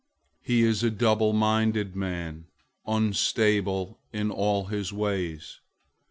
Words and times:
001:008 0.39 0.47
He 0.47 0.63
is 0.63 0.81
a 0.81 0.89
double 0.89 1.31
minded 1.31 1.95
man, 1.95 2.47
unstable 2.87 3.99
in 4.11 4.31
all 4.31 4.65
his 4.65 4.91
ways. 4.91 5.59